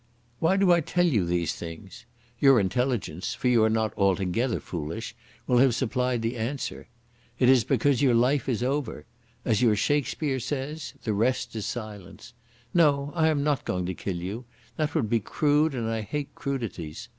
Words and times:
"Why 0.39 0.57
do 0.57 0.71
I 0.71 0.81
tell 0.81 1.05
you 1.05 1.27
these 1.27 1.53
things? 1.53 2.05
Your 2.39 2.59
intelligence, 2.59 3.35
for 3.35 3.49
you 3.49 3.63
are 3.65 3.69
not 3.69 3.95
altogether 3.95 4.59
foolish, 4.59 5.13
will 5.45 5.59
have 5.59 5.75
supplied 5.75 6.23
the 6.23 6.37
answer. 6.37 6.87
It 7.37 7.49
is 7.49 7.63
because 7.63 8.01
your 8.01 8.15
life 8.15 8.49
is 8.49 8.63
over. 8.63 9.05
As 9.45 9.61
your 9.61 9.75
Shakespeare 9.75 10.39
says, 10.39 10.95
the 11.03 11.13
rest 11.13 11.55
is 11.55 11.67
silence.... 11.67 12.33
No, 12.73 13.11
I 13.13 13.27
am 13.27 13.43
not 13.43 13.63
going 13.63 13.85
to 13.85 13.93
kill 13.93 14.17
you. 14.17 14.45
That 14.75 14.95
would 14.95 15.07
be 15.07 15.19
crude, 15.19 15.75
and 15.75 15.87
I 15.87 16.01
hate 16.01 16.33
crudities. 16.33 17.07